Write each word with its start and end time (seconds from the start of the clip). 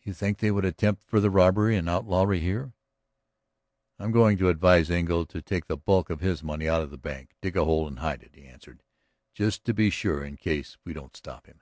"You 0.00 0.14
think 0.14 0.38
that 0.38 0.46
they 0.46 0.50
would 0.50 0.64
attempt 0.64 1.02
further 1.04 1.28
robbery 1.28 1.76
and 1.76 1.86
outlawry 1.86 2.40
here?" 2.40 2.72
"I 3.98 4.04
am 4.04 4.10
going 4.10 4.38
to 4.38 4.48
advise 4.48 4.90
Engle 4.90 5.26
to 5.26 5.42
take 5.42 5.66
the 5.66 5.76
bulk 5.76 6.08
of 6.08 6.20
his 6.20 6.42
money 6.42 6.66
out 6.66 6.80
of 6.80 6.90
the 6.90 6.96
bank, 6.96 7.34
dig 7.42 7.58
a 7.58 7.66
hole, 7.66 7.86
and 7.86 7.98
hide 7.98 8.22
it," 8.22 8.34
he 8.34 8.46
answered. 8.46 8.82
"Just 9.34 9.64
to 9.66 9.74
be 9.74 9.90
sure 9.90 10.24
in 10.24 10.38
case 10.38 10.78
we 10.86 10.94
don't 10.94 11.14
stop 11.14 11.44
them." 11.44 11.60